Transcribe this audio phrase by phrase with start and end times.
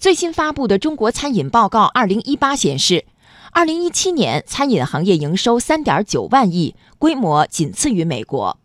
[0.00, 3.04] 最新发布的《中国餐饮报告2018》显示
[3.52, 8.58] ，2017年餐饮行业营收3.9万亿，规模仅次于美国。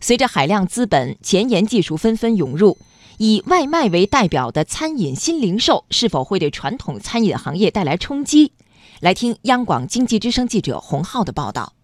[0.00, 2.78] 随着海量资本、前沿技术纷纷涌入，
[3.18, 8.50] 以外卖为代表的餐饮新零售是否会对传统餐饮行业带来冲击？
[8.98, 11.74] 来听央广经济之声记者洪浩的报道。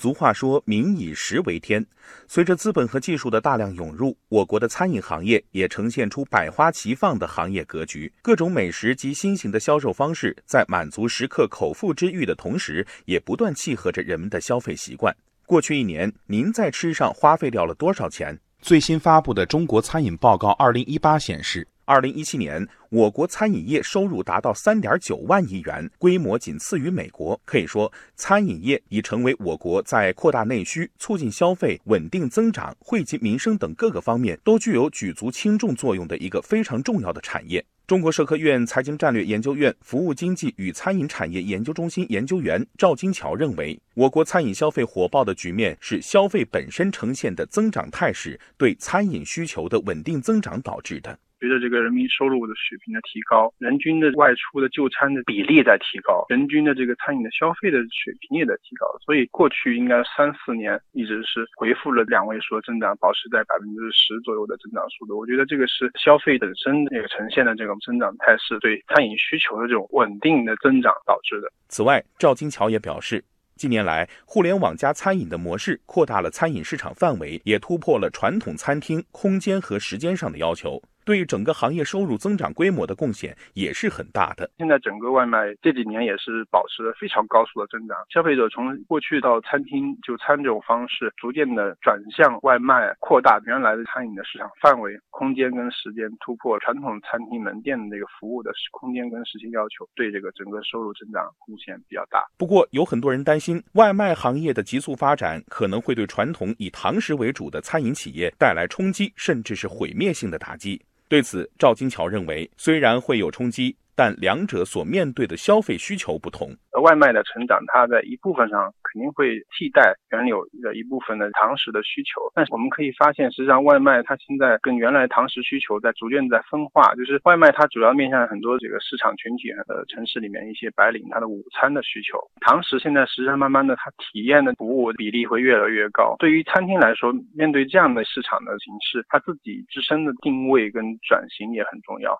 [0.00, 1.84] 俗话说“民以食为天”，
[2.28, 8.12] 随着资本和技术的大量涌入，我国的餐饮行业也呈现出百花齐放的行业格局。
[8.22, 15.12] 各种美食及新型的销售方式，在满足食客口腹之欲的同时，也不断契合着人们的消费习惯。
[15.44, 18.38] 过去一年，您在吃上花费掉了多少钱？
[18.62, 21.66] 最新发布的《中国餐饮报告2018》显示。
[21.88, 27.40] 二零一七年，我国餐饮业收入达到三点九万亿元，规模仅次于美国。
[27.46, 37.64] 可以说，餐饮业已成为我国在扩大内需、促进消费、稳定增长、惠及民生等各个方面都具有举足轻重作用的一个非常重要的产业。
[37.86, 51.18] 中国社科院财经战略研究院服务经济与餐饮产业研究中心研究员赵金桥认为，我国餐饮消费火爆的局面是消费本身呈现的增长态势对餐饮需求的稳定增长导致的。
[51.38, 65.18] 随着这个人民收入的水平的提高，人均的外出的就餐的比例在提高，人均的这个餐饮的消费的水平也在提高，所以过去应该三四年一直是回复了两位数的增长，保持在百分之十左右的增长速度。
[65.18, 71.48] 我觉得这个是消费本身那个呈现的这种增长态势对餐饮需求的这种稳定的增长导致的。
[71.68, 73.22] 此外，赵金桥也表示，
[73.54, 80.82] 近年来互联网加餐饮的模式扩大了餐饮市场范围，也突破了传统餐厅空间和时间上的要求。
[81.08, 84.50] 对整个行业收入增长规模的贡献也是很大的。
[84.58, 102.22] 现在整个外卖这几年也是保持了非常高速的增长，消费者从过去到餐厅就餐这种方式，逐渐的转向外卖，扩大原来的餐饮的市场范围、空间跟时间，突破传统餐厅门店的这个服务的空间跟时间要求，对这个整个收入增长贡献比较大。
[102.36, 110.82] 不过，有很多人担心，外卖行业的急速发展可能会对传统以堂食为主的餐饮企业带来冲击，甚至是毁灭性的打击。
[111.08, 113.74] 对此，赵金桥认为，虽然会有冲击。
[113.98, 116.54] 但两者所面对的消费需求不同。
[116.80, 122.30] 外卖的成长，它在一部分上肯定会替代原有的一部分的堂食的需求。
[122.32, 126.94] 但是我们可以发现，实际上外卖它现在跟原来堂食需求在逐渐在分化。
[126.94, 132.16] 就是外卖它主要面向很多这个市场群体呃城市里面一些白领他的午餐的需求。
[132.40, 136.14] 堂食现在实际上慢慢的它体验的服务比例会越来越高。
[136.20, 142.16] 对于餐厅来说，面对这样的市场的形式，它自己自身的定位跟转型也很重要。